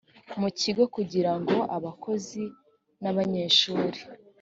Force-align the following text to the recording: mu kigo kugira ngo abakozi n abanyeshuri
mu 0.39 0.49
kigo 0.59 0.83
kugira 0.95 1.31
ngo 1.39 1.57
abakozi 1.77 2.43
n 3.01 3.03
abanyeshuri 3.11 3.99